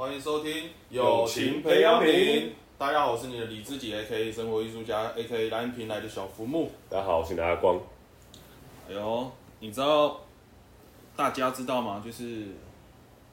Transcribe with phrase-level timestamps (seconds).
[0.00, 2.52] 欢迎收听友情培养皿。
[2.78, 6.72] 大家好，我是你的李知己，A.K.A 生活艺术家，A.K.A 蓝屏来的小福木。
[6.88, 7.78] 大家好，我是阿光。
[8.88, 10.18] 哎呦，你知道
[11.14, 12.00] 大家知道吗？
[12.02, 12.46] 就是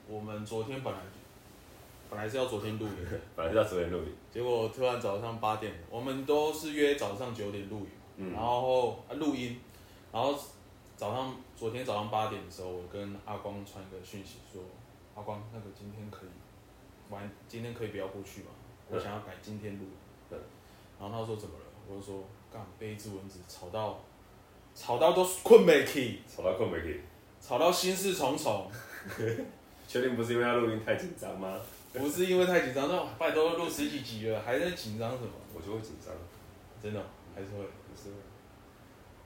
[0.09, 0.99] 我们昨天本来
[2.09, 2.91] 本来是要昨天录影，
[3.33, 9.57] 本来是要昨天录影， 结果突然早上八点，我们都是约早上九点录影，嗯、然后录音，
[10.11, 10.37] 然后
[10.97, 14.61] 早上昨天早上八点的时候，我跟阿光传一个讯息说，
[15.15, 16.29] 阿光，那个今天可以。
[17.09, 18.47] 晚今天可以不要过去嘛？
[18.89, 19.85] 我想要改今天录。
[20.29, 20.37] 对。
[20.99, 21.65] 然后他说怎么了？
[21.87, 23.99] 我就说干被一只蚊子吵到，
[24.75, 26.21] 吵到都困没起。
[26.27, 27.01] 吵到困没起。
[27.39, 28.69] 吵到心事重重。
[29.87, 31.59] 确定不是因为他录音太紧张吗？
[31.93, 35.31] 不是因为太紧张，那拜托录十几集了，还在紧张什么？
[35.55, 36.13] 我就会紧张。
[36.83, 37.01] 真的，
[37.33, 38.15] 还是会，还是会。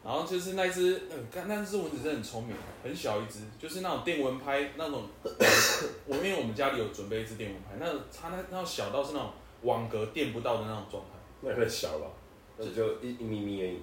[0.03, 0.99] 然后就是那只，
[1.34, 5.03] 那那只蚊子真的很聪明，很小一只，就是那种电蚊拍那种。
[6.07, 9.29] 我因为我们家里有准备一只电蚊拍，那它那那种小到是那种
[9.61, 11.09] 网格电不到的那种状态。
[11.41, 12.11] 那也太小了，
[12.57, 13.79] 就就一一咪咪而已。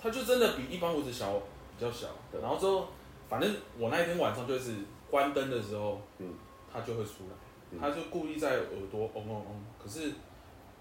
[0.00, 1.34] 它就真的比一般蚊子小，
[1.78, 2.08] 比较小。
[2.40, 2.88] 然后之后，
[3.28, 4.74] 反正我那一天晚上就是
[5.10, 6.34] 关灯的时候，嗯，
[6.72, 9.64] 它就会出来，它就故意在耳朵嗡嗡嗡。
[9.78, 10.12] 可是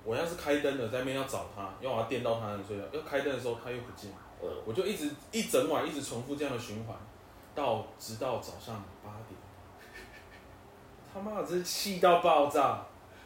[0.05, 2.83] 我要是开灯了，在那边要找它，要把它电到它能睡觉。
[2.93, 4.09] 要开灯的时候，它又不见。
[4.65, 6.95] 我就一直一整晚一直重复这样的循环，
[7.53, 9.39] 到直到早上八点。
[11.13, 12.85] 他妈的，真是气到爆炸，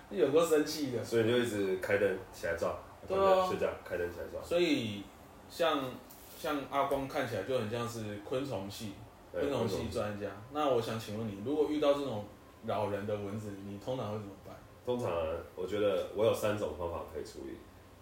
[0.10, 1.04] 有够生气的。
[1.04, 2.78] 所以你就一直开灯起来照，
[3.08, 4.44] 对啊，睡觉开灯起来照。
[4.44, 5.04] 所以
[5.50, 5.92] 像
[6.40, 8.94] 像阿光看起来就很像是昆虫系
[9.32, 10.28] 昆虫系专家。
[10.52, 12.26] 那我想请问你，如果遇到这种
[12.66, 14.56] 扰人的蚊子，你通常会怎么办？
[14.86, 15.12] 通常
[15.56, 17.58] 我觉得我有三种方法可以处理。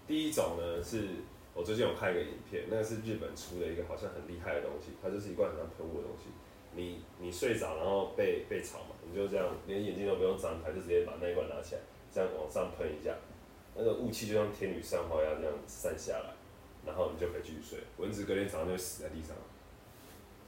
[0.08, 1.10] 第一种呢是。
[1.54, 6.30] 我最近有看一个影片，那个是日本出的一个好像很厉害的东西，它就是一罐很像喷雾的东西。
[6.76, 11.82] 你你睡着然后被被吵嘛，你就这样连眼睛都不用张开，就直接把那一罐拿起来，
[12.12, 13.14] 这样往上喷一下，
[13.76, 16.34] 那个雾气就像天女散花一样这样散下来，
[16.84, 17.78] 然后你就可以继续睡。
[17.98, 19.38] 蚊子隔天早上就会死在地上，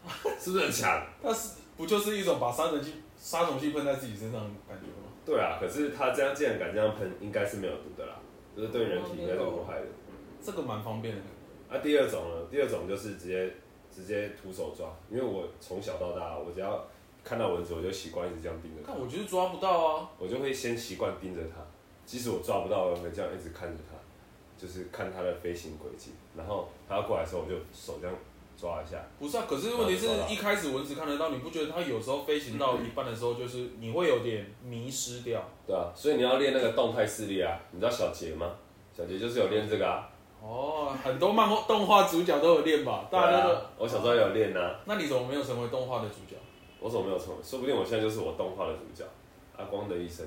[0.41, 1.05] 是不是很强？
[1.22, 5.13] 它是不就是一种把杀虫剂杀虫剂喷在自己身上的感觉吗？
[5.23, 8.17] 对啊，可是他这样既然敢这样喷，应该是没有毒的啦，
[8.57, 9.85] 就是对人体应该是无害的。
[10.45, 11.22] 这个蛮方便的。
[11.67, 12.47] 啊，第二种呢？
[12.51, 13.51] 第二种就是直接
[13.91, 16.85] 直接徒手抓，因为我从小到大，我只要
[17.23, 18.94] 看到蚊子，我就习惯一直这样盯着它。
[18.94, 20.09] 看，我觉得抓不到啊。
[20.19, 21.66] 我就会先习惯盯着它，
[22.05, 23.97] 即使我抓不到，我会这样一直看着它，
[24.55, 26.11] 就是看它的飞行轨迹。
[26.38, 28.16] 然后它要过来的时候，我就手这样
[28.55, 29.03] 抓一下。
[29.17, 35.44] 不是啊，可是问题是一开始蚊子看得到，你不觉得它有时候飞行到一半的时候，就是你会有点迷失掉？
[35.66, 37.59] 对啊，所以你要练那个动态视力啊。
[37.72, 38.55] 你知道小杰吗？
[38.95, 40.07] 小杰就是有练这个啊。
[40.47, 43.07] 哦，很多漫画动画主角都有练吧？
[43.09, 43.61] 大家都、啊。
[43.79, 44.75] 我小时候有练呐、啊。
[44.85, 46.35] 那你怎么没有成为动画的主角？
[46.79, 47.35] 我怎么没有成为？
[47.44, 49.03] 说不定我现在就是我动画的主角，
[49.57, 50.23] 阿光的一生。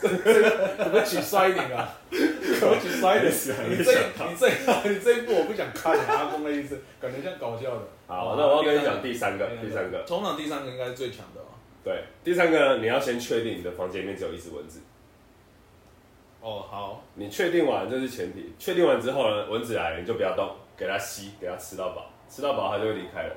[0.00, 1.88] 这个可不可以取衰一点啊？
[2.10, 3.30] 可不可以取衰一点？
[3.70, 4.48] 你这、你这、
[4.90, 7.82] 你这一部我不想看，阿光的一生感觉像搞笑的。
[8.06, 10.02] 好，那我要跟你讲第三个，第三个。
[10.04, 11.54] 通常第三个应该是最强的哦。
[11.84, 14.80] 对，第三个呢，你要先确定你的房间里面只有一只蚊子。
[16.44, 17.02] 哦，好。
[17.14, 23.34] 你确定完这是前提，确定完之后呢，蚊子来了你就不要动，给它吸，给它吃到饱，吃到饱它就会离开了。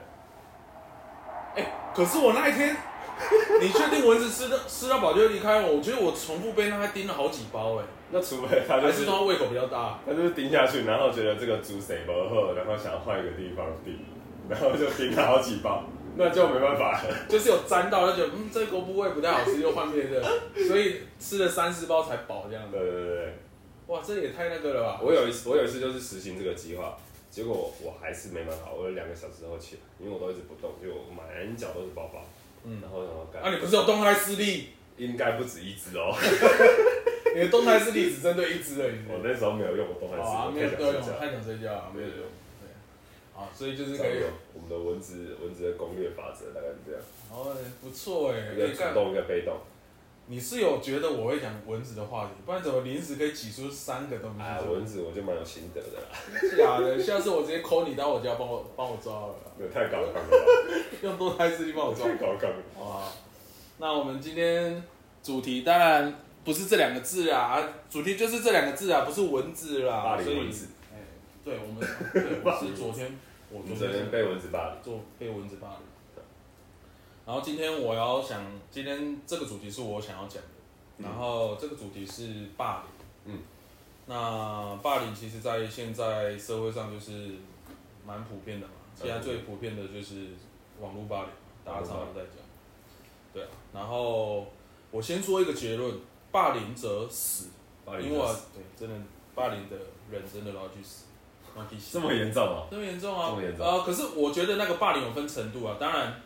[1.56, 2.75] 哎、欸，可是我那一天，
[3.62, 5.62] 你确定蚊子吃到吃到饱就会离开？
[5.62, 7.85] 我我觉得我重复被它叮了好几包哎。
[8.12, 13.97] 那除非它、就是、还是说它胃口比较大，它就是叮下去，然后觉得这个猪谁不喝，然后想要换一个地方叮，
[14.50, 15.84] 然后就叮了好几包。
[16.18, 20.22] 那就没办法了， 就是有沾到，就觉得嗯，这个部位不太好吃，又换别的，
[20.68, 22.78] 所以吃了三四包才饱这样子。
[22.78, 23.34] 对对对对，
[23.88, 25.00] 哇，这也太那个了吧！
[25.02, 26.98] 我有一次，我有一次就是实行这个计划，
[27.30, 32.26] 结果我还是没办法，我有两个小时后起来，因为我都一直不动，就我满脚都是包包。
[32.64, 33.42] 嗯，然后然后干。
[33.44, 34.70] 啊，你不是有动态视力？
[34.98, 36.10] 应该不止一只哦。
[37.36, 38.96] 你的动态视力只针对一只而已。
[39.08, 42.25] 我那时候没有用我动态视力，啊，没有用，太想睡觉啊，没有用。
[43.38, 47.01] 啊，所以就是可以有我们的蚊子蚊子的攻略法则，大概是这样。
[47.31, 49.56] 哦，不错哎，一个主动，一个被动。
[50.30, 54.42] 你是有觉得我会讲蚊子的话题，不然怎么临时可以挤出三个东西？
[54.42, 56.57] 哎，蚊子我就蛮有心得的啦。
[56.57, 59.36] 假的，下次我直接 call 你到我家帮我帮我抓了。
[59.57, 60.84] 有太高亢了？
[61.01, 62.07] 用动态视力帮我抓。
[62.07, 62.56] 太高了。
[62.78, 63.04] 哇，
[63.78, 64.84] 那我们今天
[65.24, 66.13] 主题当然
[66.44, 70.04] 不是这两个字啊，主题就是这两个字啊，不是蚊子啦。
[70.04, 70.68] 霸凌蚊子。
[70.92, 70.98] 哎，
[71.45, 73.18] 对，我们对，我是昨天。
[73.52, 75.78] 我昨天被蚊子霸凌，做被蚊子霸凌。
[77.26, 80.50] 然后今天我要想，今天这个主题是我想要讲的。
[80.98, 82.84] 然后这个主题是霸
[83.26, 83.36] 凌。
[83.36, 83.42] 嗯。
[84.06, 87.32] 那霸凌其实，在现在社会上就是
[88.06, 88.74] 蛮普遍的嘛。
[88.96, 90.28] 现在最普遍的就是
[90.80, 91.30] 网络霸凌，
[91.66, 92.36] 大家常常在讲。
[93.34, 93.50] 对啊。
[93.74, 94.48] 然后我
[94.92, 95.94] 我先说一个结论：
[96.32, 97.50] 霸凌者死。
[98.02, 99.78] 因为我对，真的霸凌的
[100.12, 101.06] 人真的都要去死，
[101.92, 102.68] 这么严重啊？
[102.69, 103.30] 这么严重啊？
[103.30, 103.65] 这么严重。
[103.65, 105.77] 呃，可是我觉得那个霸凌有分程度啊。
[105.80, 106.21] 当然，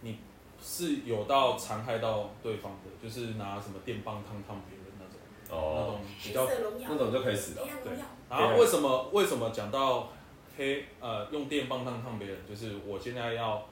[0.00, 0.18] 你
[0.62, 6.48] 是有到残害到对方的，就是拿什么电棒烫烫别人那种，哦、那种比较
[6.88, 7.62] 那种就可以死的。
[7.84, 7.92] 对。
[8.28, 10.08] 然后为什么为什么讲到
[10.56, 12.36] 黑呃用电棒烫烫别人？
[12.48, 13.64] 就是我现在要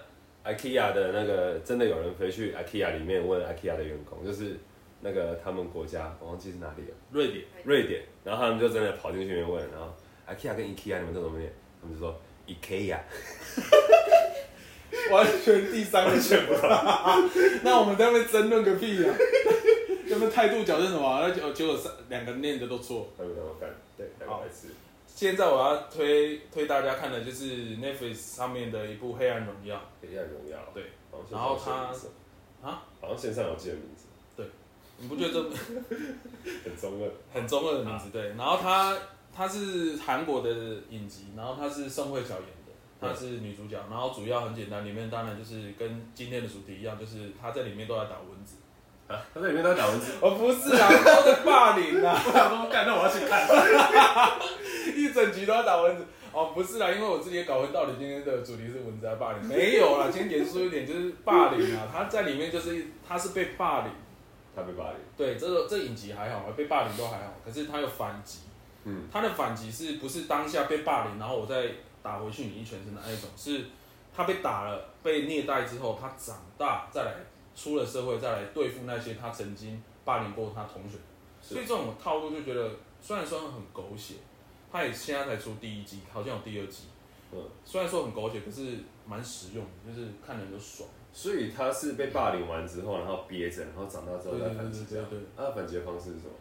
[0.46, 4.58] IKEA 的那个真的有人飞去 IKEA 里面问 IKEA 的员工，就是
[5.02, 9.92] 那个他们国家我忘记是哪里了，瑞典，瑞典，然后他们就真的跑进去里面问，然后
[10.28, 11.52] IKEA 跟 IKEA 你们都怎么念？
[11.84, 12.98] 他们就说 IKEA，
[15.12, 17.20] 完全第三个选不到，
[17.64, 19.18] 那我们在那边争论个屁呀、啊？
[20.10, 21.20] 他们态度矫正什么？
[21.22, 23.70] 那结结果三两个念的都错，他们怎么干？
[23.98, 24.44] 对，好，
[25.08, 29.76] 现在我要推推大家看的就是 Netflix 上面的一部《黑暗荣耀》。
[30.02, 30.58] 黑暗荣耀。
[30.74, 30.84] 对。
[31.32, 31.94] 然后他
[32.68, 34.06] 啊，好像线上有记的名字。
[34.36, 34.46] 对。
[34.98, 35.42] 你不觉得这
[36.70, 37.12] 很中二？
[37.34, 38.30] 很中二的名字，对。
[38.30, 38.98] 然后他
[39.36, 40.50] 他是韩国的
[40.90, 42.72] 影集，然后它是宋慧乔演的，
[43.02, 43.78] 她是女主角。
[43.90, 48.58] 然后主要很简单，里面当然就是跟今天的主题一样，就是她在里面都在打蚊子。
[49.06, 50.14] 啊，他在里面都在打蚊子？
[50.24, 52.16] 哦，不是啊，都在霸凌啊！
[52.26, 53.46] 我想说，干，那我要去看。
[54.96, 59.46] 一整集都在打蚊子哦，不是啦，因为我自己也搞混到底今天的主题是蚊子还是霸凌？
[59.46, 61.90] 没有啦，今天严肃一点，就是霸凌啊！
[61.92, 63.92] 他在里面就是他是被霸凌，
[64.56, 64.96] 他被霸凌。
[65.18, 68.40] 对，这个这、影集还好，被霸凌都还好，可是他有反击。
[68.86, 71.72] 嗯，他的反击是不是当下被霸凌，然后我再
[72.02, 73.30] 打回去你一拳的那一种？
[73.36, 73.66] 是
[74.14, 77.14] 他被打了，被虐待之后，他长大再来
[77.56, 80.98] 出了社会再来对付那些他曾经霸凌过他同学，
[81.42, 82.72] 所以这种套路就觉得
[83.02, 84.16] 虽然说很狗血。
[84.76, 86.86] 他也现在才出第一集，好像有第二集。
[87.32, 90.90] 嗯，虽然说很狗血，可是蛮实用，就是看人就爽。
[91.14, 94.84] 所以他是被霸凌完之后，然后憋着，然后长大之后再反击。
[94.86, 95.28] 对对对对。
[95.38, 96.34] 他的反击的方式是什么？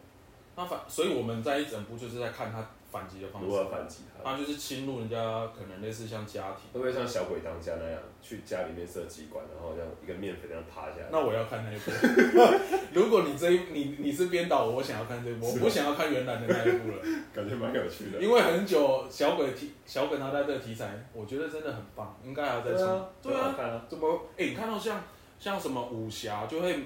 [0.55, 2.65] 他反，所以我们在一整部就是在看他。
[2.93, 4.23] 反击的方式，如何反击他？
[4.23, 5.17] 他就是侵入人家，
[5.47, 11.07] 可能类似像家庭，会不会像小鬼当家那样去家里面设机关，然后像一个面粉那样趴下来？
[11.11, 11.89] 那我要看那一部。
[12.93, 16.97] 如果你这一你你是编导，我想要看这一部，我不想要看原来的那一部了。
[17.33, 18.21] 感觉蛮有趣的。
[18.21, 22.85] 因为很久小鬼题小鬼他在这个题材，我觉得真的很棒，应该还要再出。
[23.23, 24.21] 对啊，怎么？
[24.37, 25.03] 哎、欸，你看到像
[25.39, 26.83] 像什么武侠就会。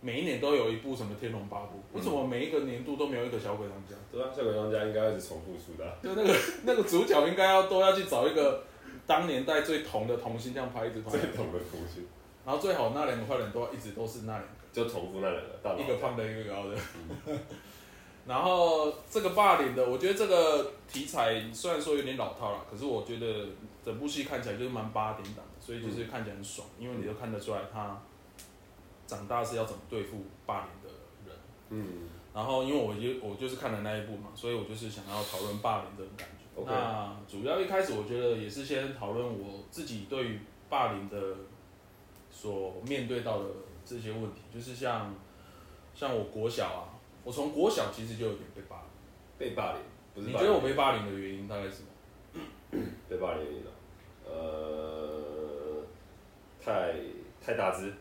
[0.00, 3.94] 每一年都有一部什么《天龙八部》，为什么每一个年度都没有一个小鬼当家？
[4.12, 5.96] 对啊，小鬼当家应该一直重复出的、啊。
[6.02, 6.34] 就那个
[6.64, 8.62] 那个主角应该要都要去找一个
[9.06, 11.10] 当年代最红的童星这样拍一直拍。
[11.10, 12.06] 最红的童星。
[12.46, 14.48] 然后最好那两个坏人都要一直都是那两个。
[14.70, 16.76] 就重复那两个，一个胖的，一个高的。
[17.26, 17.36] 嗯、
[18.28, 23.46] 然后这个霸凌的，我觉得这个题材虽然说有点老套了，可是我觉得
[23.84, 28.00] 整部戏看起来就是蛮八点档的，所以就是看起来很爽，嗯、因为你都看得出来他。
[29.08, 30.96] 长大是要怎么对付霸凌的
[31.26, 31.36] 人？
[31.70, 36.60] 嗯，然后因为我就我就是看了那一部嘛，所以我就是想要讨论霸凌这种感觉。
[36.60, 36.66] Okay.
[36.66, 41.16] 那主要一开始我觉得也是先讨论我自己对于霸凌的
[42.30, 43.46] 所面对到的
[43.84, 45.14] 这些问题，就是像
[45.94, 48.84] 像我国小啊，我从国小其实就有点被霸凌。
[49.38, 49.80] 被霸凌？
[50.14, 50.26] 不是？
[50.26, 51.88] 你觉得我被霸凌的原因大概是什么？
[53.08, 53.70] 被霸凌的原因啊？
[54.26, 55.82] 呃，
[56.60, 56.92] 太
[57.40, 57.94] 太大只。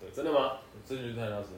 [0.00, 0.58] 对，真的吗？
[0.86, 1.48] 这就是太大声。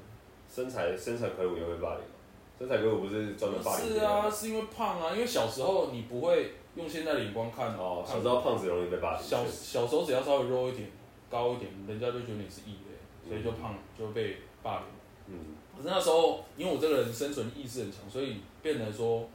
[0.49, 2.15] 身材身材魁梧也会霸凌吗？
[2.59, 3.87] 身材魁梧不是专门霸凌？
[3.87, 5.13] 是啊，是因为胖啊。
[5.13, 8.03] 因为小时候你不会用现在的眼光看哦。
[8.07, 9.23] 小时候胖子容易被霸凌。
[9.23, 10.91] 小小时候只要稍微肉一点、
[11.31, 14.87] 高一点，人家就觉得你是异类，所以就胖就会被霸凌。
[15.29, 15.57] 嗯。
[15.77, 19.29] 可是那时候，因为我这个人生存意识很强，所以变成说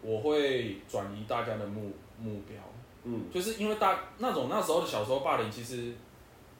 [0.00, 2.56] 我会转移大家的目目标。
[3.04, 3.24] 嗯。
[3.32, 5.92] 就是因为大那种那时候的小时候霸凌，其实。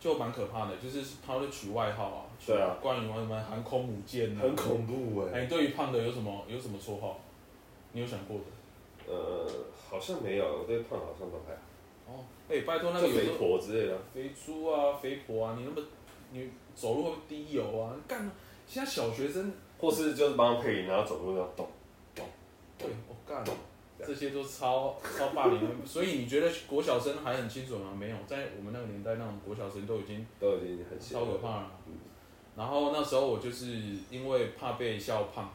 [0.00, 5.38] 就蛮可怕的，就是他会取外号啊，对啊，关于什么航空母舰啊，很恐怖哎、欸。
[5.38, 7.18] 哎，你对于胖的有什么有什么绰号？
[7.92, 9.12] 你有想过的？
[9.12, 9.46] 呃，
[9.90, 11.62] 好像没有，我对胖好像都还好。
[12.06, 15.86] 哦，哎、欸，拜托那个有肥婆之类的，肥猪啊，肥婆啊，你那么
[16.30, 17.96] 你走路会低油啊？
[18.06, 18.30] 干，
[18.66, 21.66] 现在小学生或是就是帮他配音，然后走路要咚
[22.14, 22.24] 咚，
[22.78, 23.44] 对，我干。
[24.06, 27.92] 这些都超超霸凌，所以你觉得国小生还很清楚吗？
[27.98, 31.70] 没有，在我们那个年代，那种国小生都已经都已经很超可怕了。
[32.56, 33.66] 然后那时候我就是
[34.10, 35.50] 因为怕被笑胖，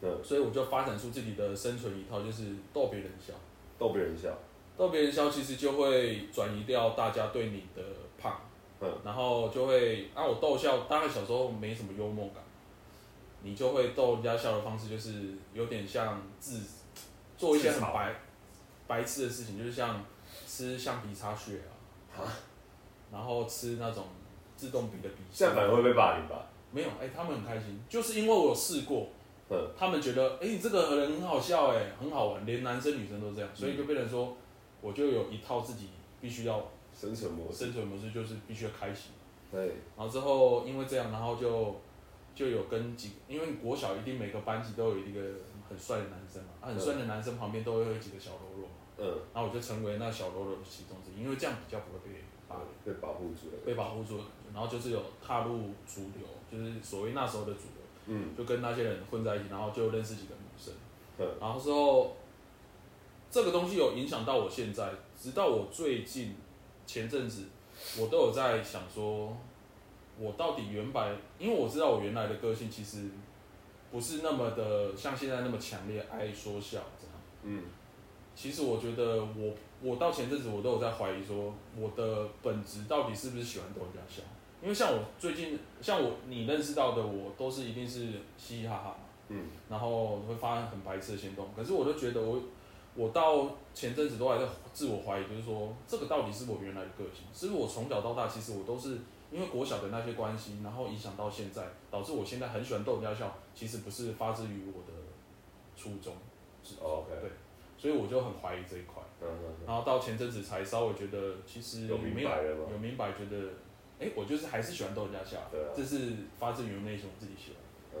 [0.00, 3.32] 嗯，所以我就发展出自己的生存一套，就是逗别人笑。
[3.78, 4.28] 逗别人笑，
[4.76, 7.82] 逗别人笑，其实就会转移掉大家对你的
[8.18, 8.40] 胖。
[8.80, 12.42] 嗯，然后就会啊，我逗笑，大概小时候没什么幽默感，
[13.42, 16.60] 你就会逗人家笑的方式，就是有点像自
[17.36, 18.14] 做一些很白
[18.86, 20.04] 白痴的事情，就是像
[20.46, 21.60] 吃橡皮擦屑
[22.16, 22.22] 啊，
[23.12, 24.04] 然后吃那种
[24.56, 26.46] 自动笔的笔芯，这样反而会被霸凌吧？
[26.72, 29.08] 没有，哎，他们很开心，就是因为我有试过，
[29.50, 34.36] 嗯，他们觉得，哎，你这个人很好笑，哎，很好玩，连男生女生都这样，所以就变成说，
[34.80, 35.88] 我就有一套自己
[36.20, 36.66] 必须要。
[36.98, 39.10] 生存模式，生存模式就是必须要开心。
[39.52, 39.66] 对。
[39.94, 41.78] 然后之后因为这样，然后就
[42.34, 45.20] 就有跟几个，因为国小一定每个班级都有一个
[45.68, 48.74] 很帅的男生嘛，啊，很帅的男生旁边都会有几个小喽啰嘛。
[48.98, 49.04] 嗯。
[49.32, 53.50] 然后我就成为那小喽啰的其中之一，因为这样比较不会被霸凌，被保护住。
[53.64, 54.20] 被保护住。
[54.52, 57.82] 然后就是有踏入主流，就是所谓那时候的主流。
[58.06, 58.36] 嗯。
[58.36, 60.72] 就跟那些人混在一起，然后就认识几个女生。
[61.18, 61.26] 嗯。
[61.40, 62.16] 然后之后，
[63.30, 66.36] 这个东西有影响到我现在，直到我最近。
[66.88, 67.42] 前阵子，
[67.98, 69.36] 我都有在想说，
[70.16, 73.10] 我到底原本，因为我知道我原来的个性其实
[73.90, 77.14] 不是那么的像现在那么强烈，爱说笑这样。
[77.42, 77.64] 嗯。
[78.34, 84.22] 其实我觉得我我到前阵子我都有在怀疑说，我的本质到底是不是喜欢逗人家笑？
[84.62, 88.96] 因为像我最近，像我你认识到的我，都是一定是嘻嘻哈哈。
[89.28, 89.46] 嗯。
[89.68, 92.40] 然后会发生很白痴的行动，可是我都觉得我。
[92.98, 98.96] 我到前阵子都还在自我怀疑，就是说这个到底是我原来的个性，是不是我从小到大其实我都是
[99.36, 104.96] 因为国小的那些关系，然后影响到现在，导致我现在很喜欢逗人家笑，其实不是发自于我的
[105.76, 106.14] 初衷。
[106.80, 107.20] 哦，okay.
[107.20, 107.30] 对，
[107.76, 109.02] 所以我就很怀疑这一块。
[109.20, 109.54] 嗯嗯。
[109.66, 112.62] 然后到前阵子才稍微觉得，其实有明白了吗？
[112.72, 113.50] 有明白，觉得，
[114.00, 118.00] 哎，我就是还是喜欢逗人家笑，对啊，这是发自于内心我自己喜欢。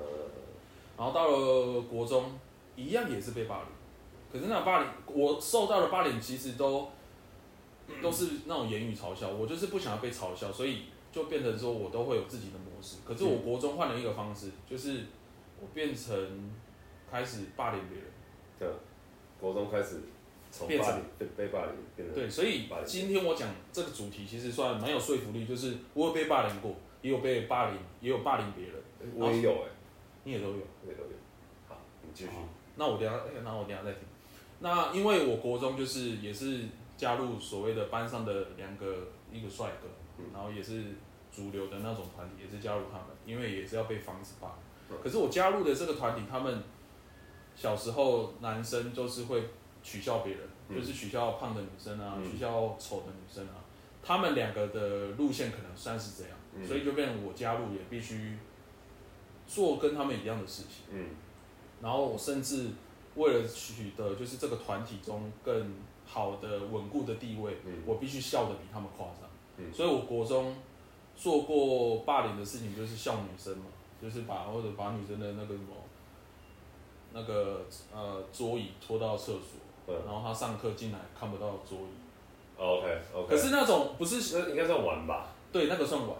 [0.96, 2.32] 然后到了国中，
[2.76, 3.66] 一样也是被霸凌。
[4.32, 6.88] 可是那霸凌，我受到的霸凌其实都
[8.02, 10.84] 都是那种言语嘲笑，我就是不想要被嘲笑，所以
[11.16, 12.98] 就变成说我都会有自己的模式。
[13.06, 15.06] 可是我国中换了一个方式，就是
[15.58, 16.14] 我变成
[17.10, 18.06] 开始霸凌别人。
[18.58, 18.68] 对，
[19.40, 20.00] 国中开始
[20.50, 28.74] 从霸凌被被霸凌变成对，所以今天我讲这个主题其实算蛮有说服力，就是我有被霸凌过，也有被霸凌，也有霸凌别人。
[29.14, 29.70] 我也有哎、欸，
[30.24, 31.10] 你也都有，我也都有。
[31.66, 32.30] 好，你继续。
[32.76, 34.00] 那我等下，那我等下再听。
[34.60, 36.64] 那因为我国中就是也是
[36.98, 39.88] 加入所谓的班上的两个一个帅哥，
[40.32, 40.84] 然后也是
[41.32, 44.98] 主流的那种团体，也是加入他们，因为也是要被防止霸凌。
[45.02, 46.62] 可是我加入的这个团体，他们
[47.54, 49.48] 小时候男生就是会
[49.82, 53.64] 取笑别人，就是取笑胖的女生啊，取笑丑的女生啊。
[54.02, 58.36] 他们两个的路线可能算是这样，所以就变成我加入也必须
[59.46, 60.84] 做跟他们一样的事情。
[60.90, 61.06] 嗯，
[61.80, 62.70] 然后我甚至。
[63.16, 65.72] 为了取得就是这个团体中更
[66.04, 69.22] 好的稳固的地位，嗯、我必须笑得比他们夸张。
[69.58, 70.54] 嗯、所以我国中
[71.16, 73.64] 做过霸凌的事情，就是笑女生嘛，
[74.00, 75.74] 就是把或者把女生的那个什么
[77.12, 79.42] 那个呃桌椅拖到厕所，
[79.86, 82.58] 对然后她上课进来看不到桌椅。
[82.58, 83.28] OK OK。
[83.28, 85.28] 可是那种不是应该算玩吧？
[85.52, 86.16] 对，那个算玩。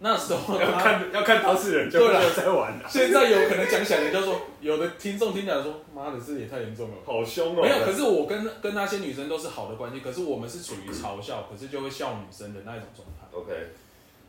[0.00, 2.78] 那时候要看要看当事人，就没有在玩。
[2.88, 13.26] 现在有可能讲起来，就说有的听众听起来说：“妈的，这也太严重了，好凶哦。”没有，可是我跟跟那些女生都是好的关系，可是我们是处于嘲笑，可是就会笑女生的那一种状态。
[13.32, 13.52] OK，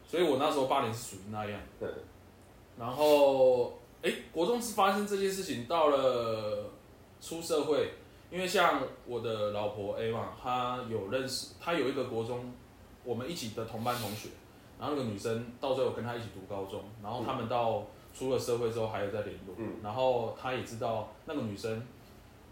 [0.07, 1.59] 所以我那时候霸凌是属于那样。
[1.79, 1.87] 对。
[2.79, 6.71] 然后，哎，国中是发生这件事情，到了
[7.21, 7.91] 出社会，
[8.31, 12.51] 因为像我的老婆 A 嘛，她有认识，她有一个国中
[13.03, 14.29] 我们一起的同班同学。
[14.79, 21.85] 然后那个女生到最后跟他一起读高中，然后他们到出了社会之后还有在联络，嗯、然后他也知道那个女生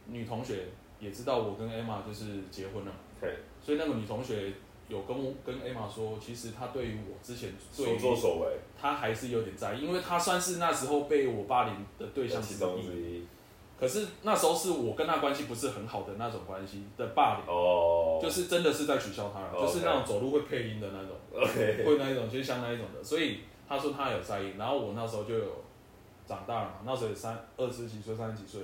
[0.06, 0.66] 女同学
[1.00, 2.92] 也知道我跟 Emma 就是结婚了，
[3.22, 4.54] 对，所以那个女同学
[4.90, 13.26] 有跟我跟 Emma 说，其实她对于我之前所作所为，她还是有点在意，因为她算是那时候被我霸凌的对象之一。
[13.80, 19.62] 可是那时候是我跟他关系不是很好的那种关系的霸凌，oh, 就是真的是在取笑他，okay.
[19.62, 21.86] 就是那种走路会配音的那种，Okay.
[21.86, 23.04] 会那一种，就是像那一种的。
[23.04, 25.64] 所以他说他有在意，然后我那时候就有
[26.26, 28.62] 长大了嘛，那时候三二十几岁、三十几岁，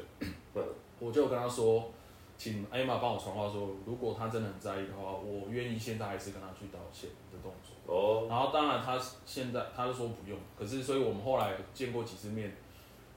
[1.00, 1.92] 我就跟他说，
[2.38, 7.74] 请艾玛帮我传话说，如果他真的很在意的话，我愿意现在还是跟他去道歉的动作。
[7.86, 8.32] 哦，oh.
[8.32, 12.56] 然后当然他现在他就说不用，可是所以我们后来见过几次面。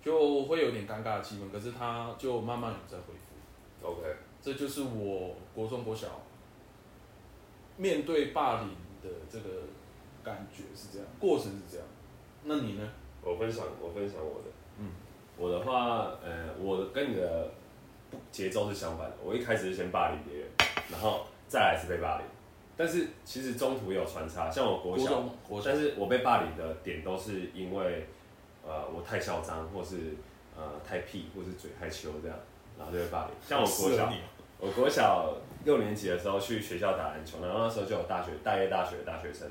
[0.05, 3.85] 就会有点尴尬的气氛，可是他就慢慢有在恢复。
[3.85, 4.03] OK，
[4.41, 6.07] 这就是我国中国小
[7.77, 8.69] 面对霸凌
[9.07, 9.63] 的这个
[10.25, 11.87] 感觉是这样，过程是这样。
[12.45, 12.89] 那你呢？
[13.23, 14.49] 我分享，我分享我的。
[14.79, 14.91] 嗯，
[15.37, 17.51] 我的话，呃，我跟你的
[18.31, 19.17] 节奏是相反的。
[19.25, 20.49] 我一开始是先霸凌别人，
[20.91, 22.27] 然后再来是被霸凌。
[22.77, 28.07] 但是其实中途也有穿插，像我国小，国小，但是我被霸凌的点都是因为，
[28.65, 30.15] 呃，我太嚣张，或是
[30.57, 32.39] 呃太屁，或是嘴太羞这样，
[32.79, 33.35] 然后就被霸凌。
[33.43, 34.13] 像我国小，
[34.61, 35.35] 我国小
[35.67, 39.47] 六年级的时候去学校打篮球，然后那时候就有大学大业大学的大学生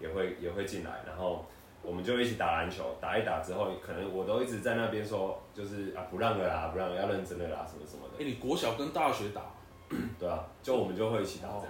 [0.00, 1.46] 也会也会进来，然后。
[1.80, 8.16] 我们就一起打篮球，打一打之后，可能我都一直在那边说，就是啊不让了啦，不让了，要认真的啦，什么什么的。
[8.16, 9.42] 哎、欸，你国小跟大学打？
[10.18, 11.66] 对啊，就我们就会一起打这样。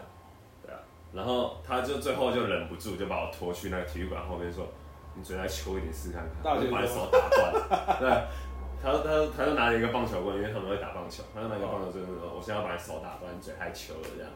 [0.64, 0.80] 对啊，
[1.12, 4.66] 然后他就最后就忍不住就把我拖去那个体育馆后面说，
[5.14, 8.00] 你嘴再秋一点试看看，大学把你手打断。
[8.00, 8.08] 对，
[8.82, 14.30] 他他他就拿了一个棒球棍，因为他们会打棒球，他就拿一个棒球棍说，我现在要把你手打断，你嘴太球了这样。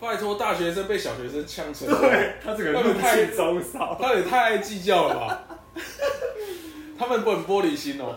[0.00, 5.42] 拜托，大学生被小学生呛成，对，他这个人太中烧，他也太爱计较了吧？
[6.98, 8.16] 他们不很玻璃心哦。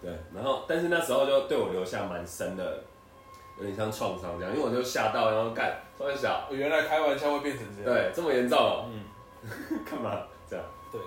[0.00, 2.82] 对，然后但是那时候就对我留下蛮深的，
[3.58, 8.88] 有点像创伤这样，因为我就吓到，然后干，突然想，原来开玩笑会变成这样，对，这么严重哦。
[8.90, 9.04] 嗯，
[9.88, 10.64] 干嘛这样？
[10.90, 11.00] 对，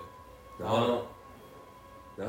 [0.60, 0.88] 然后，然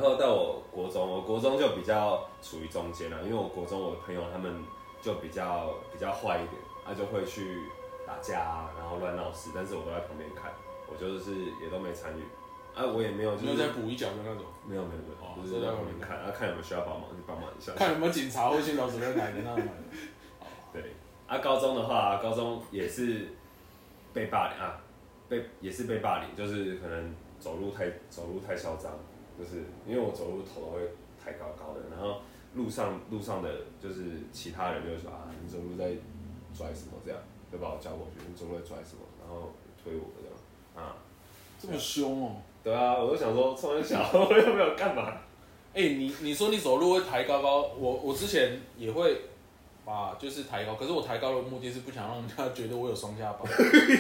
[0.00, 4.62] 后到我国中，我国中就比较处于中间了，因为我国中我的朋友他们
[5.00, 6.62] 就比较比较坏一点。
[6.86, 7.64] 他、啊、就会去
[8.06, 10.52] 打架啊，然后乱闹事，但是我都在旁边看，
[10.86, 12.22] 我就是也都没参与，
[12.78, 19.64] 啊，我也没有就是没有在补一脚的那种，没有没有没有，哦、就是在旁边看，啊，看有没有需要帮忙就帮忙一下，看有没有警察或训导主任来的那种。
[20.72, 20.94] 对，
[21.26, 23.34] 啊，高中的话，高中也是
[24.12, 24.78] 被霸凌啊，
[25.28, 28.92] 被也是被霸凌，就是可能走路太走路太嚣张，
[29.38, 30.80] 就是因为我走路头都会
[31.22, 32.20] 抬高高的，然后
[32.54, 33.50] 路上路上的
[33.82, 34.02] 就是
[34.32, 35.96] 其他人就会说啊，你走路在。
[36.56, 37.20] 拽什么这样，
[37.52, 40.32] 就把我叫过去，你走路在拽什么，然后推我这样，
[40.74, 40.96] 啊，
[41.60, 42.36] 这么凶哦？
[42.64, 45.12] 对啊，我就想说，从小 我又没有干嘛？
[45.74, 49.20] 哎、欸，你你说你走路会抬高高，我我之前也会
[49.84, 53.44] 把就是抬高，可是我抬高的目的是不想让人家觉得我有双下巴，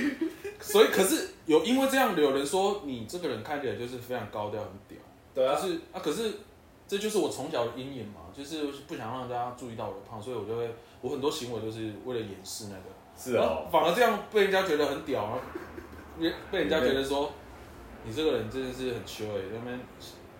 [0.58, 4.96] 所以可是有因为这样有人说你这个人看起来就是非常高调很屌，
[5.36, 6.32] 对啊，就是啊，可是
[6.88, 10.68] 这就是我从小的阴影嘛，就是不想让大家注意到我的胖，所以我就会。
[11.02, 12.82] 我很多行为都是为了掩饰那个，
[13.16, 15.38] 是哦，反而这样被人家觉得很屌啊，
[16.18, 17.30] 被被人家觉得说，
[18.02, 19.78] 你这个人真的是很秋哎，他们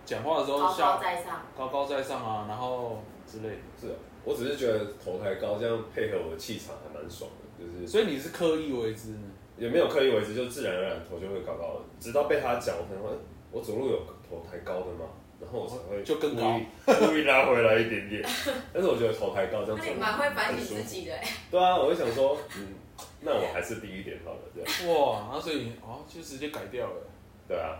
[0.03, 3.55] 讲话的时候高高在上，高高在上啊，然后之类的。
[3.79, 7.87] 是啊，我只是觉得头太高，这样配合我的气场还蛮爽的，就是。
[7.87, 9.29] 所以你是刻意为之呢？
[9.57, 13.15] 也没有刻意为之，就自然而然头就会高高的，直到被他讲，我才会，
[13.51, 15.05] 我走路有头抬高的嘛？
[15.39, 18.23] 然后我才会就更高， 故意拉回来一点点。
[18.73, 21.13] 但是我觉得头抬高这样子，那你蛮会反省自己的。
[21.51, 22.73] 对啊，我就想说，嗯，
[23.21, 24.67] 那我还是低一点好了，这样。
[24.89, 27.01] 哇，然后所以哦，就直接改掉了。
[27.47, 27.77] 对啊，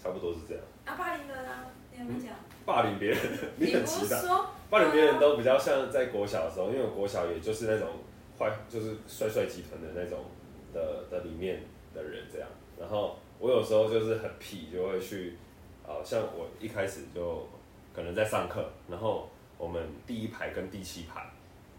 [0.00, 0.62] 差不多是这样。
[0.84, 2.32] 啊，霸凌的啦，你有没有讲？
[2.64, 3.18] 霸凌别人，
[3.56, 4.16] 你很期待。
[4.70, 7.88] 霸凌别人都比较像在国小的时候，因为我国小也就是那种
[8.38, 10.20] 坏，就是帅帅集团的那种
[10.72, 12.48] 的的里面的人这样。
[12.78, 15.36] 然后我有时候就是很屁，就会去。
[15.90, 17.46] 好像我一开始就
[17.94, 21.26] 可能在上课，然后我们第一排跟第七排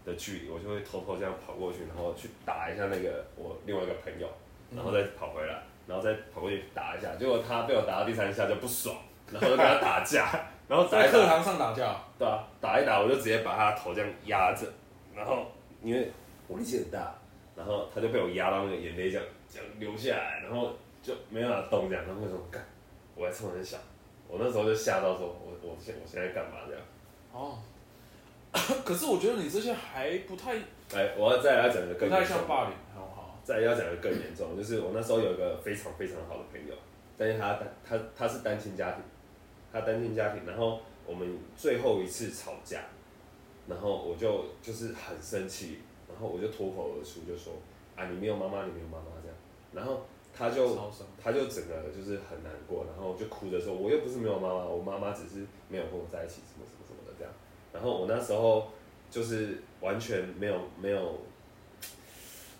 [0.04, 4.28] 的距离，我就会偷偷这样跑过去，然后去打一下那个我另外一个朋友，
[4.70, 8.94] 然后再跑回来，然后再跑过去打一下，结果他被我打到第三下就不爽，
[9.32, 10.28] 然后就跟他打架，
[10.68, 14.66] 然后在课堂上打架，对啊，打一打我就直接把他头这样压着，
[15.14, 15.46] 然后
[15.82, 16.12] 因为
[16.46, 17.14] 我力气很大，
[17.56, 20.70] 然后他就被我压到那个眼泪这样这样流下来，然后
[21.02, 22.62] 就没办法动这样，然后为什么干？
[23.14, 23.76] 我还冲很小。
[24.32, 26.82] 我那时候就吓到说，我我现我现在干嘛这样？
[27.34, 27.58] 哦，
[28.82, 30.54] 可是我觉得你这些还不太……
[30.94, 33.38] 哎，我要再来讲一个更严重，不太像霸凌，好不好？
[33.44, 36.74] 再要讲一个更严重，就是我那时候有一个非常非常好的朋友，
[37.18, 39.02] 但是他单他他是单亲家庭，
[39.70, 42.80] 他单亲家庭，然后我们最后一次吵架，
[43.68, 47.52] 然后我就就是很生气，然后我就脱口而出就说
[47.96, 49.36] 啊，你没有妈妈，你没有妈妈这样，
[49.74, 50.06] 然后。
[50.34, 50.78] 他就
[51.22, 57.32] 他就整个就是很难过，然后就哭着说：“我又不是没有妈妈，我妈妈只是没有跟我在一起，什么什么什么的这样。”
[57.72, 58.68] 然后我那时候
[59.10, 61.18] 就是完全没有没有，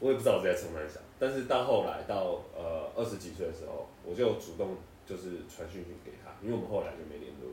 [0.01, 1.03] 我也不知道我在从哪想。
[1.19, 7.51] 但是到后来到呃二十几岁的时候，我就主动就是传讯息给他，因为我们后来就没联络，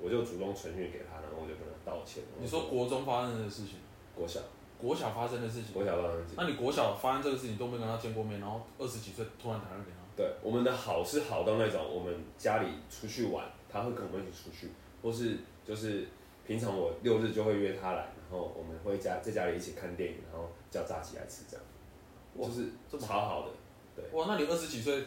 [0.00, 2.24] 我就主动传讯给他，然后我就跟他道歉。
[2.40, 3.78] 你说国中发生的事情？
[4.16, 4.40] 国小。
[4.80, 9.96] 国小发生的事情，国小发生的事情，那你国小发生这个事情都没跟他见过面，然后二十几岁突然打电话给他？
[10.16, 14.70] 对，我们的好是好到那种，我们家里出去玩，他会跟我们一起出去，
[15.02, 16.06] 或是就是
[16.46, 21.64] 平常我六日就会约他来，然后我们会家在家里一起看电影，然后叫炸鸡来吃，这样，
[22.36, 23.20] 就是这么好。
[23.28, 23.52] 好的，
[23.96, 24.04] 对。
[24.18, 25.04] 哇，那你二十几岁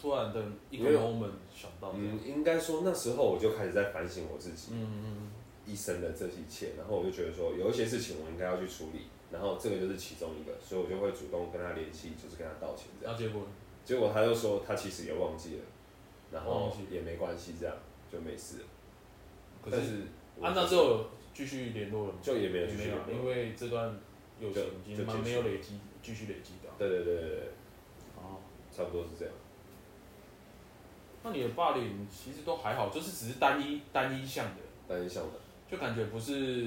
[0.00, 1.92] 突然的一个 moment 想到？
[1.94, 5.30] 嗯，应该说那时候我就开始在反省我自己，嗯嗯
[5.68, 13.14] 一生的这一切，然后我就觉得说有一些事情我应该要去处理，然后这个就是其中一个，所以我就会主动跟他联系，就是跟他道歉这样。
[13.14, 13.42] 那结果？
[13.84, 15.62] 结果他就说他其实也忘记了，
[16.30, 17.74] 然后也没关系，这样
[18.12, 18.64] 就没事了。
[19.64, 20.02] 可是
[20.42, 22.18] 按照之后继续联络了吗？
[22.22, 23.98] 就也没有继续联络，因为这段
[24.40, 26.68] 友情已经蛮没有累积，继续累积的。
[26.76, 27.38] 对对对对对。
[28.16, 29.34] 哦，差不多是这样。
[31.22, 35.32] 那你的霸凌其实都还好，就是只是单一单一项的，单一项的，
[35.70, 36.64] 就感觉不是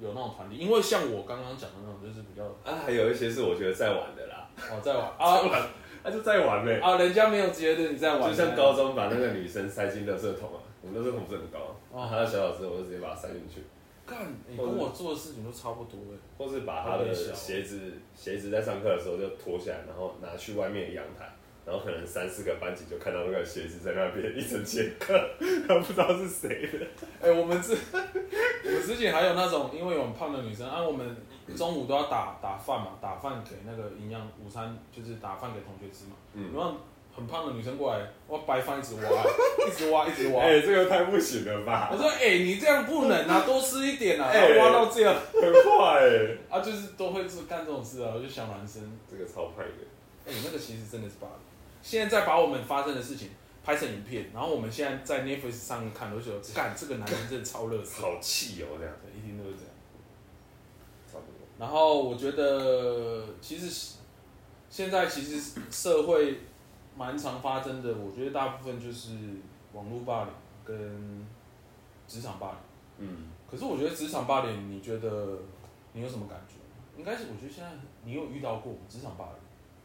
[0.00, 5.68] 有那种团体，因为像我刚刚讲的那种，就是比较啊，还有一些是我觉得在玩的啦，哦，在玩 啊，
[6.04, 13.62] 那就在玩呗，啊，人家没有觉得你在玩，就像高中把那个女生塞进垃圾桶啊，我们垃圾桶不是很高，啊，他的小老师，我就直接把他塞进去，
[14.06, 21.30] 干，你跟我做的事情都差不多哎，或是把他的鞋子鞋子在上课的时候就脱下来，然后拿去外面阳台。
[21.70, 25.14] 然后可能三四个班级就看到那个鞋子在那边一整节课，
[25.68, 26.84] 他不知道是谁的。
[27.22, 31.16] 哎、欸，我们之 我们之前还有那种，因为我们胖的女生，啊，我们
[31.56, 36.16] 中午都要打打饭嘛，打饭给那个营养午餐，就是打饭给同学吃嘛。
[36.34, 36.50] 嗯。
[36.52, 36.74] 然后
[37.14, 39.08] 很胖的女生过来，我白饭 一直挖，
[39.68, 40.42] 一直挖，一直挖。
[40.42, 41.90] 哎、欸，这个太不行了吧？
[41.92, 46.38] 我说，哎、欸，你这样不能啊，多吃一点啊，欸、挖到这样很坏哎、欸。
[46.50, 48.82] 啊，就是都会是干这种事啊，我就想男生。
[49.08, 49.86] 这个超派的。
[50.26, 51.49] 哎、欸，那个其实真的是霸凌。
[51.82, 53.30] 现在在把我们发生的事情
[53.62, 59.70] 拍成影片，然后我们现在在 Netflix 上看，我就觉得，干这个男人真的超热色，好气哦，这样，子，一听都是这样，
[61.06, 61.46] 差不多。
[61.58, 63.96] 然后我觉得，其实
[64.68, 66.40] 现在其实社会
[66.96, 69.10] 蛮常发生的，我觉得大部分就是
[69.72, 70.32] 网络霸凌
[70.64, 71.26] 跟
[72.06, 72.58] 职场霸凌。
[72.98, 73.28] 嗯。
[73.50, 75.38] 可是我觉得职场霸凌，你觉得
[75.92, 76.54] 你有什么感觉？
[76.96, 77.70] 应该是我觉得现在
[78.04, 79.34] 你有遇到过职场霸凌。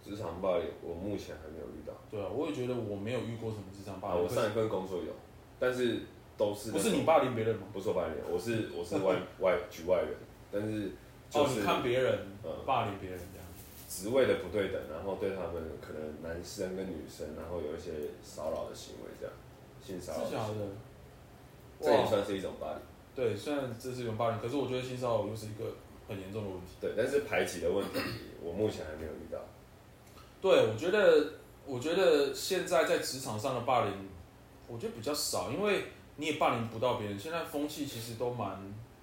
[0.05, 1.93] 职场霸凌，我目前还没有遇到。
[2.11, 4.17] 对啊，我也觉得我没有遇过什么职场霸凌。
[4.17, 5.11] 啊，我上一份工作有，
[5.57, 6.01] 但是
[6.37, 7.65] 都是不是你霸凌别人吗？
[7.73, 10.13] 不是我霸凌，我是 我是外外局外人，
[10.51, 10.91] 但是
[11.27, 12.19] 就是、哦、你看别人
[12.65, 13.47] 霸凌别人这样，
[13.89, 19.33] 职位的不对等，然后对他们可能男生跟女生，然后有一些骚扰的行为这样，
[19.81, 20.25] 性骚扰。
[20.25, 20.69] 是假的？
[21.81, 22.79] 这也算是一种霸凌。
[23.15, 25.65] 对，虽然这是一种霸凌，可是我觉得性骚扰又是一个
[26.07, 26.77] 很严重的问题。
[26.79, 27.99] 对，但是排挤的问题，
[28.41, 29.39] 我目前还没有遇到。
[30.45, 31.25] 对，我觉得，
[31.65, 33.91] 我觉得现在在职场上的霸凌，
[34.67, 35.85] 我觉得比较少，因为
[36.17, 37.17] 你也霸凌不到别人。
[37.17, 38.55] 现在风气其实都蛮，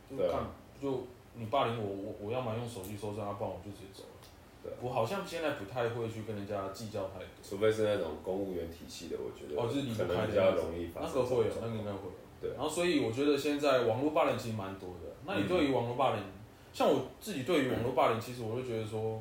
[0.09, 0.47] 就看，啊、
[0.81, 4.15] 就你霸凌我，我我要么用手机收证，要不然我就直接走了。
[4.63, 11.11] 对、啊，我好像现在不太会去跟人家计较太多，除非是那种公务员体系的，我觉得哦，就是离不开比较容易发生。
[11.13, 12.15] 那个会有，那个应该会有。
[12.41, 15.11] 对，然后所以我觉得现在网络霸凌其实蛮多的。
[15.27, 16.39] 那你对于网络霸凌，嗯、
[16.73, 19.21] 像我自己对于网络霸凌，其实我就觉得说，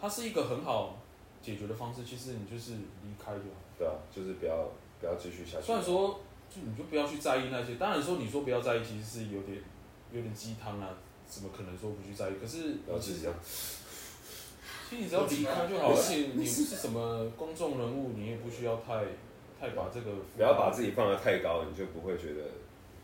[0.00, 0.96] 它是一个很好。
[1.44, 3.60] 解决的方式，其实你就是离开就好。
[3.76, 5.66] 对啊，就是不要不要继续下去。
[5.66, 7.74] 虽然说，就你就不要去在意那些。
[7.74, 9.58] 当然说，你说不要在意，其实是有点
[10.10, 10.96] 有点鸡汤啊，
[11.28, 12.34] 怎么可能说不去在意？
[12.40, 13.28] 可是，其实
[14.88, 19.04] 其实你只要离开就好，而且你不是什么公众人物，你也不需要太
[19.60, 22.42] 太把这个不要把自己放得太高，你就不会觉得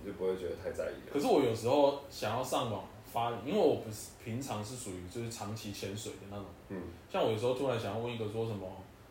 [0.02, 0.94] 你就不会觉得太在意。
[1.12, 2.84] 可是我有时候想要上网。
[3.12, 8.66] 发，因为我不是平常是属于就是长期潜水的那种，嗯，像我有时候突然想要问一个说什么，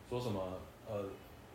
[0.10, 0.42] 说什么，
[0.90, 1.04] 呃，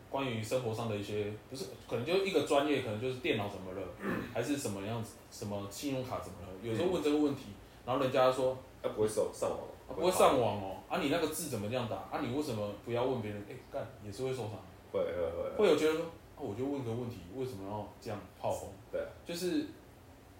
[0.09, 3.81] 关于生活上的一些，不是，可能就一个专业，可能就是电脑怎么了，
[4.33, 7.45] 还是什么样子，什么信用卡怎么了，有时候问这个问题，
[7.85, 11.95] 然后人家说，他不会上上网，他不会上网哦，啊，你那个字怎么这样打？
[11.95, 13.43] 啊，你为什么不要问别人？
[13.49, 14.51] 哎，干也是会受伤，
[14.91, 18.69] 会会会，会有觉得说，啊，我就问个问题，为什么要这样炮轰？
[18.91, 19.65] 对，就是。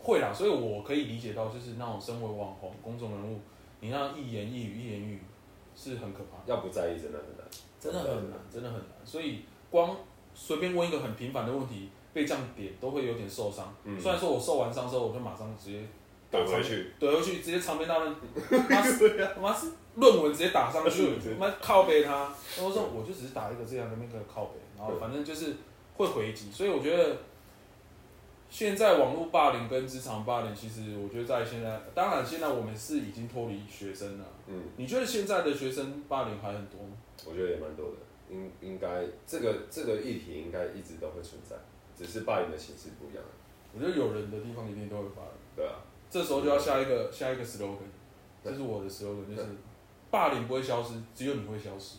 [0.05, 3.39] 会啦，所以我可以理解到，就是那种身为网红、公众人物，
[3.79, 5.21] 你那一言一语、一言一语
[5.75, 6.43] 是很可怕的。
[6.45, 7.47] 要不在意，真的很难，
[7.79, 8.87] 真的很难，真的很难。
[9.03, 9.41] 所以
[9.71, 9.97] 光
[10.35, 13.73] 随便问一个很平凡的问题，被这样点都会有点受伤。
[13.83, 13.99] 嗯。
[13.99, 15.79] 虽然说我受完伤之后，我就马上直接
[16.31, 18.13] 怼回去，怼回去，直接长篇大论，
[18.69, 22.31] 妈妈是论文直接打上去，妈靠背他。
[22.55, 25.55] 然后说我就只是打一个这样的那个靠背，然后反正就是
[25.97, 26.51] 会回击。
[26.51, 27.17] 所以我觉得。
[28.49, 34.25] 现在网络霸凌跟职场霸凌，其实我觉得在现在，当然现在我们是已经脱离学生了。
[34.47, 36.95] 嗯，你觉得现在的学生霸凌还很多吗？
[37.25, 37.95] 我觉得也蛮多的，
[38.29, 41.55] 应应该这个这个议题应该一直都会存在，
[41.97, 43.23] 只是霸凌的形式不一样。
[43.73, 45.31] 我觉得有人的地方一定都会霸凌。
[45.55, 45.73] 对啊，
[46.09, 47.89] 这时候就要下一个下一个 slogan，
[48.43, 49.49] 这是我的 slogan，就是
[50.09, 51.97] 霸凌不会消失，只有你会消失。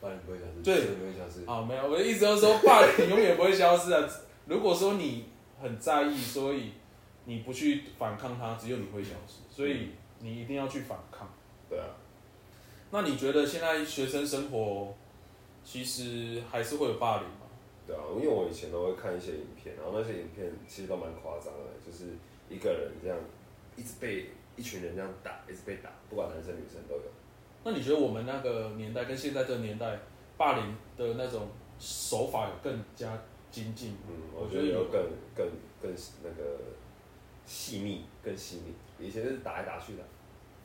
[0.00, 1.44] 霸凌不会消失，对，不会消失。
[1.46, 4.08] 啊，没有，我的意思就是说，霸凌永远不会消失啊。
[4.46, 5.26] 如果说你
[5.60, 6.72] 很在意，所以
[7.24, 9.40] 你不去反抗它，只有你会消失。
[9.50, 11.28] 所以你一定要去反抗。
[11.68, 11.86] 对啊。
[12.90, 14.94] 那你觉得现在学生生活
[15.64, 17.46] 其实还是会有霸凌吗。
[17.86, 22.12] 对啊，因为我以前都会看一些影片，然后那些影片其实都蛮夸张的，就是
[22.48, 23.18] 一个人这样
[23.76, 27.02] 一直被一群人这样打，一直被打，不管男生女生都有。
[27.64, 29.98] 那你觉得我们那个年代跟现在这个年代
[30.36, 33.18] 霸凌的那种手法有更加
[33.54, 33.96] 精进？
[34.08, 35.00] 嗯，我觉得有更
[35.36, 35.46] 更
[35.80, 36.58] 更那个
[37.46, 38.74] 细腻，更细腻。
[39.06, 40.02] 以前是打来打去的。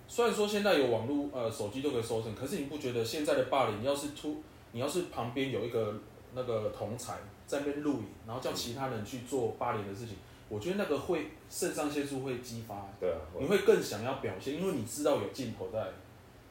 [0.08, 5.93] 虽然说现在有网络，呃，手机都可以搜证，可是你不觉得现在的霸凌，要是突，你要是旁边有一个
[6.34, 15.91] 那个同才在那边录影，然后叫其他人去做霸凌的事情，嗯、我觉得那个会肾上腺素会激发，对啊，你会更想要表现，因为你知道有镜头在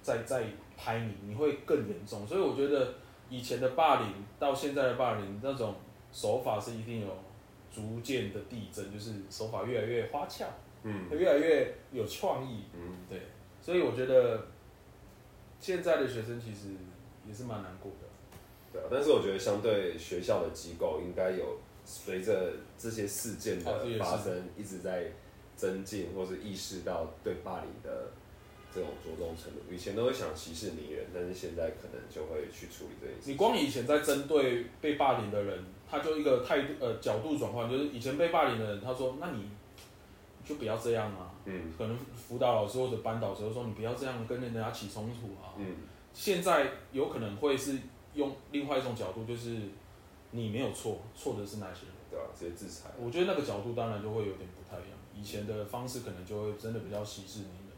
[0.02, 0.44] 在在
[0.76, 2.24] 拍你，你会更严重。
[2.24, 2.94] 所以我觉得
[3.28, 5.74] 以前的霸凌到现在的霸凌那种
[6.12, 7.16] 手法是一定有
[7.70, 10.46] 逐渐的递增，就是手法越来越花俏，
[10.82, 13.20] 嗯，越来越有创意，嗯，对。
[13.60, 14.46] 所以我觉得
[15.60, 16.68] 现在的学生其实
[17.26, 18.08] 也是蛮难过的。
[18.72, 23.64] 对啊，但是我觉得相对学校的机构应该有随着这些事件的
[23.98, 25.12] 发生，一直在
[25.56, 28.10] 增进或是意识到对霸凌的
[28.74, 29.58] 这种着重程度。
[29.70, 33.30] 以前都会想息事宁人，但是现在可能就会去处理这件事。
[33.30, 39.48] 你光以前在针对被霸凌的人，他就一个态度呃角度转换，就是以前被霸凌的人，他说：“那你
[40.44, 45.76] 就不要这样啊。”嗯，可能辅导老师或者班导师说：“你不要这样跟人家起冲突啊。”嗯，
[46.12, 47.78] 现在有可能会是
[48.14, 49.56] 用另外一种角度，就是
[50.32, 52.26] 你没有错，错的是那些人，对吧？
[52.38, 52.90] 直接制裁。
[53.00, 54.98] 我觉得那个角度当然就会有点不太一样。
[55.16, 57.72] 以前的方式可能就会真的比较息事宁人，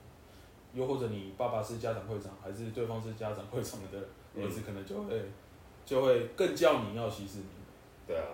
[0.74, 3.98] 又或者你爸爸是家长会长，还是对方是家长会长的
[4.34, 5.24] 儿子，可能就会、嗯、
[5.86, 7.59] 就会更叫你要息事宁人。
[8.10, 8.26] 对啊。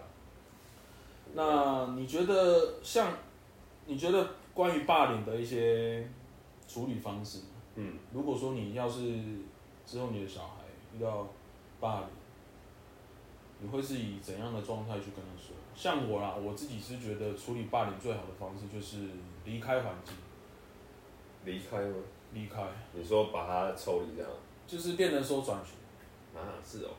[1.35, 3.13] 那你觉得像
[3.87, 4.27] 你觉得？
[4.57, 6.09] 关于霸凌的一些
[6.67, 7.41] 处理方式，
[7.75, 9.21] 嗯，如果说你要是
[9.85, 10.63] 之后你的小孩
[10.95, 11.29] 遇到
[11.79, 12.09] 霸凌，
[13.61, 15.55] 你会是以怎样的状态去跟他说？
[15.75, 19.11] 像我啦，我自己是觉得处理霸凌最好的方式就是
[19.45, 20.15] 离开环境。
[21.45, 21.97] 离开吗？
[22.33, 22.63] 离开。
[22.95, 24.33] 你说把他抽离这样？
[24.67, 25.73] 就是变成说转学。
[26.35, 26.91] 啊，是哦。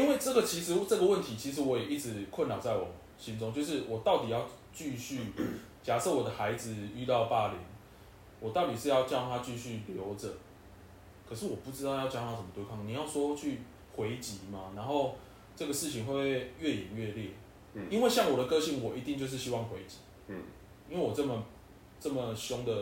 [0.00, 5.20] 因为这个其实这个问题，其实我也一直困扰在我心中，就是我到底要继续。
[5.82, 7.58] 假设我的孩子遇到霸凌，
[8.38, 10.28] 我到底是要叫他继续留着？
[11.26, 12.86] 可是我不知道要教他怎么对抗。
[12.86, 13.60] 你要说去
[13.96, 15.14] 回击嘛，然后
[15.56, 17.30] 这个事情会越演越烈。
[17.72, 17.86] 嗯。
[17.90, 19.96] 因为像我的个性，我一定就是希望回击。
[20.28, 20.42] 嗯。
[20.90, 21.42] 因为我这么
[21.98, 22.72] 这么凶的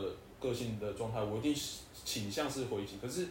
[0.40, 1.54] 个性的状态，我一定
[2.04, 2.96] 倾向是回击。
[3.00, 3.28] 可是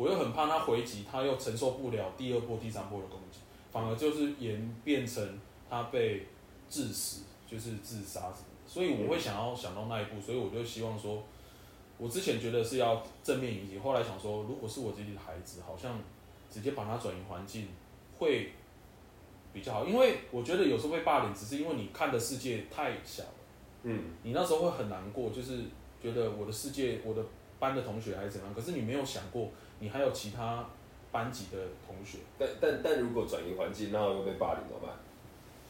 [0.00, 6.26] 我又很怕他回击，他又承受不了第二波、第三波的攻击，反而就是演变成他被
[6.70, 8.46] 致死，就是自杀什么。
[8.66, 11.22] 所以我会想要想到那一步，所以我就希望说，
[11.98, 16.00] 我之前觉得是要正面迎击，后来想说，如果是我自己的孩子，好像
[16.50, 17.68] 直接把他转移环境
[18.16, 18.52] 会
[19.52, 23.34] 比较好，因为我觉得有时候被霸凌，只是因为你看的世界太小了，
[23.82, 25.64] 嗯，你那时候会很难过，就是
[26.02, 27.22] 觉得我的世界，我的
[27.58, 30.64] 班的同学还是怎样，可是你没有想过，你还有其他
[31.10, 34.94] 班级的同学，但但但如果转移环境，然后又被霸凌怎么办？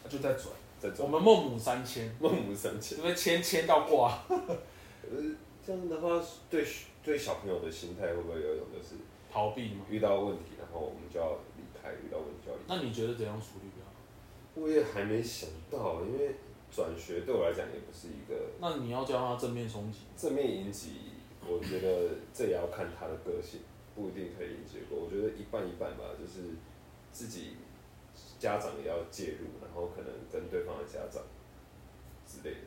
[0.04, 0.52] 那就再转。
[0.98, 4.18] 我们孟母三迁，孟母三迁，因为迁迁到挂。
[4.28, 5.10] 呃，
[5.64, 6.18] 这样的话，
[6.48, 6.66] 对
[7.04, 8.94] 对小朋友的心态会不会有一种就是
[9.30, 9.84] 逃避嘛？
[9.90, 12.74] 遇到问题，然后我们就要离开；遇到问题就要离开。
[12.74, 13.92] 那你觉得怎样处理比较好？
[14.54, 16.34] 我也还没想到，因为
[16.74, 18.34] 转学对我来讲也不是一个。
[18.58, 19.98] 那你要教他正面冲击？
[20.16, 20.92] 正面迎击，
[21.46, 23.60] 我觉得这也要看他的个性，
[23.94, 24.98] 不一定可以迎结果。
[25.04, 26.56] 我觉得一半一半吧，就是
[27.12, 27.56] 自己。
[28.40, 31.22] 家长也要介入，然后可能跟对方的家长
[32.26, 32.64] 之类的，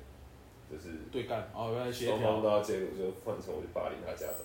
[0.71, 4.37] 就是对干哦，原来双方都要介入，就换成我去霸凌他家长。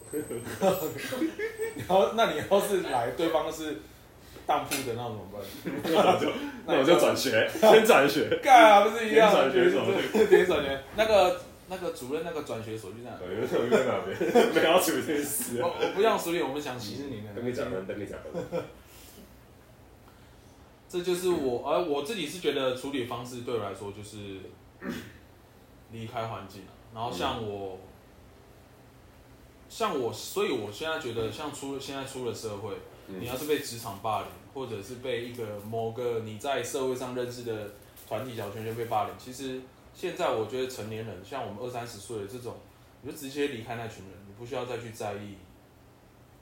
[1.77, 3.77] 然后，那你要是来对方是
[4.47, 5.43] 当铺的，那怎么办？
[5.85, 6.33] 那我就
[6.67, 8.41] 那我就转学， 先转学。
[8.43, 9.31] 干啊，不是一样？
[9.31, 10.81] 转学手续， 点转学。
[10.97, 11.39] 那个
[11.69, 13.19] 那个主任，那个转学手续在哪？
[13.19, 14.17] 转学手续在哪边？
[14.55, 15.61] 没有处理这件事。
[15.63, 17.35] 我我不想处理，我们想息事宁人。
[17.35, 18.65] 等你讲完，等你讲完。
[20.89, 24.41] 这就是我，而我自己是觉得处理方式对我来说就是
[25.93, 26.63] 离开环境，
[26.95, 27.79] 然后像我，
[29.69, 32.73] 像我，所以我现在觉得，像出现在出了社会，
[33.09, 37.71] 你要是被职场霸凌，或者是被一个某个你在社会上认识的
[38.09, 39.61] 团体小圈圈被霸凌，其实
[39.99, 42.55] 现在我觉得成年人，像我们二三十岁的这种，
[43.03, 45.35] 你就直接离开那群人，你不需要再去在意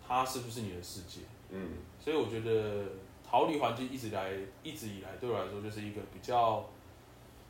[0.06, 1.20] 他是不是你的世界。
[1.48, 2.84] 嗯，所以我觉得。
[3.28, 4.30] 逃离环境一直来，
[4.62, 6.64] 一直以来对我来说就是一个比较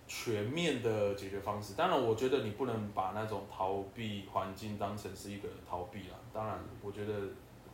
[0.09, 1.75] 全面的解决方式。
[1.75, 6.17] 当然，我觉得你不能把那种逃避环境当成是一个逃避啦。
[6.33, 7.13] 当然，我觉得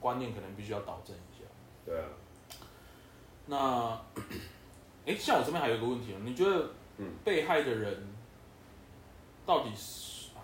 [0.01, 1.45] 观念可能必须要导正一下。
[1.87, 2.09] 对啊。
[3.47, 4.03] 那，
[5.07, 6.71] 哎，像我这边还有一个问题哦，你觉得，
[7.23, 8.05] 被害的人
[9.46, 10.40] 到底是啊？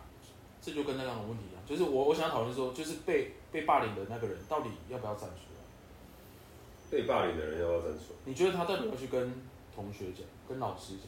[0.60, 5.60] 这就跟那样的问题一样，就是我我想讨论说，就是被被霸凌的那个人到底要不要站出来？
[6.90, 8.18] 被霸凌的人要不要站出来？
[8.24, 9.32] 你觉得他到底要去跟
[9.74, 11.06] 同学讲，跟老师讲？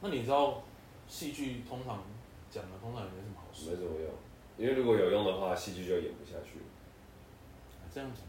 [0.00, 0.62] 那你知道，
[1.08, 2.02] 戏剧通常
[2.50, 4.10] 讲的通常也没什么好事，没什么用，
[4.58, 6.58] 因为如果有用的话，戏剧就演不下去。
[7.94, 8.24] 这样讲，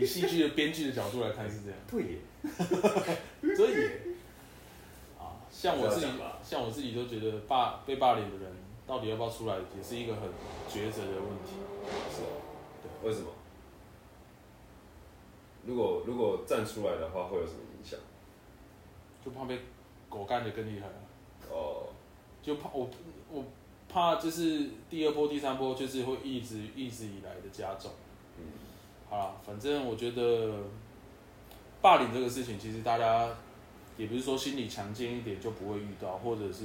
[0.00, 1.78] 以戏剧的编剧的角度来看是这样。
[1.90, 2.18] 对耶，
[3.56, 4.13] 所以啊，
[5.64, 6.06] 像我自己，
[6.42, 8.52] 像我自己都觉得霸被霸凌的人
[8.86, 10.24] 到底要不要出来，也是一个很
[10.68, 11.56] 抉择的问题。
[12.12, 12.36] 是哦，
[12.82, 13.28] 对，为什么？
[15.64, 17.98] 如果如果站出来的话，会有什么影响？
[19.24, 19.58] 就怕被
[20.10, 20.94] 狗干的更厉害了。
[21.50, 21.86] 哦，
[22.42, 22.90] 就怕我
[23.32, 23.42] 我
[23.88, 27.90] 怕就是第二波、第三波，就是会一直一直以来的加重。
[28.36, 28.44] 嗯，
[29.08, 30.52] 好了，反正我觉得
[31.80, 33.30] 霸凌这个事情，其实大家
[33.96, 36.64] 也不是说心理强健一点就不会遇到，或者是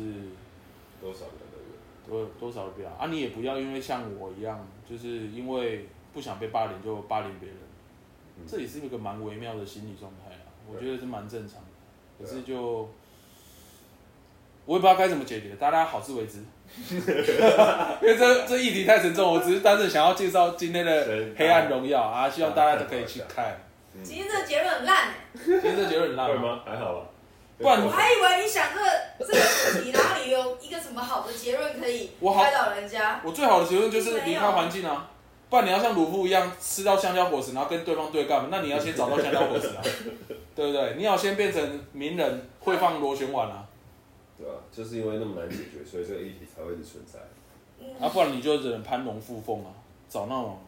[1.00, 7.58] 多少人都有，多多少不要啊，你也不要因为像我一样，就是因为不想被霸凌就霸凌别人。
[8.48, 11.68] 这也是一个蛮微妙的心理状态啊，我觉得是蛮正常的。
[12.18, 12.89] 可是就
[14.65, 16.39] 我也不知道该怎么解决，大家好自为之。
[16.80, 23.60] 因为这这议题太沉重，我只是单纯想要介绍今天的《黑暗荣耀》啊，希望大家都可以去看。
[24.02, 25.15] 今天这个结论很烂哎。
[25.34, 26.28] 今天这个结论很烂。
[26.30, 26.62] 会吗？
[26.65, 27.10] 还好吧。
[27.60, 29.34] 不然我还以为你想这个这个
[29.76, 33.22] 问题，然后你有一个什么好的结论可以开导人家。
[33.24, 35.12] 我最好的结论就是离开环境啊。
[35.50, 39.82] 不然你要像鲁夫一样吃到香蕉果实，然后跟对方对干，那你要先找到香蕉果实啊，
[40.56, 40.93] 对不对？
[40.95, 43.65] 你要先变成名人，会放螺旋丸啊，
[44.38, 44.54] 对啊？
[44.72, 47.19] 就是因为那么难解决，所以这个议题才会一直存在。
[48.00, 49.74] 啊，不然你就只能攀龙附凤啊，
[50.08, 50.60] 找那种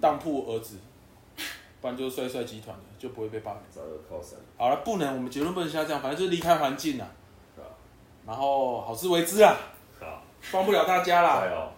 [0.00, 0.76] 当铺儿子，
[1.80, 3.60] 不然就是帅帅集团的，就不会被霸凌。
[3.70, 4.38] 找个靠山。
[4.56, 7.06] 好了，不能，我们结论不能下降，反正就是离开环境啊。
[8.26, 9.54] 然后好自为之啊。
[10.00, 10.22] 好。
[10.50, 11.40] 帮不了大家啦。
[11.40, 11.72] 加油。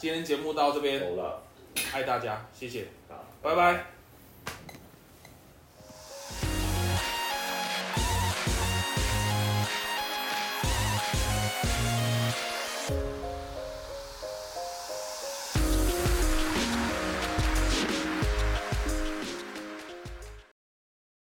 [0.00, 1.02] 今天节目到这边，
[1.92, 2.86] 爱大家，谢谢，
[3.42, 3.99] 拜拜。